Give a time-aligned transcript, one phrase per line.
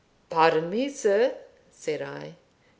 [0.31, 1.35] "Pardon me, sir,"
[1.69, 2.35] said I.